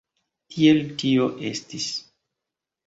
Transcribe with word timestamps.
Tiel 0.53 0.81
tio 1.03 1.29
estis. 1.53 1.89